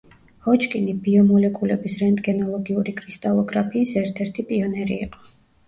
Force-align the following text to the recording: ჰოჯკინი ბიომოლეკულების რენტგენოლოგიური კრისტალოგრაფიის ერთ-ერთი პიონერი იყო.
ჰოჯკინი 0.45 0.95
ბიომოლეკულების 1.07 1.99
რენტგენოლოგიური 2.01 2.95
კრისტალოგრაფიის 3.03 3.95
ერთ-ერთი 4.05 4.51
პიონერი 4.51 5.03
იყო. 5.09 5.25